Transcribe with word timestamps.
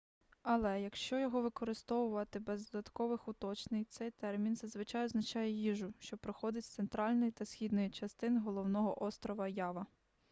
але 0.41 0.81
якщо 0.81 1.19
його 1.19 1.41
використовувати 1.41 2.39
без 2.39 2.69
додаткових 2.69 3.27
уточнень 3.27 3.85
цей 3.89 4.11
термін 4.11 4.55
зазвичай 4.55 5.05
означає 5.05 5.51
їжу 5.51 5.93
що 5.99 6.17
походить 6.17 6.65
з 6.65 6.69
центральної 6.75 7.31
та 7.31 7.45
східної 7.45 7.89
частин 7.89 8.37
головного 8.39 9.03
острова 9.03 9.47
ява 9.47 9.85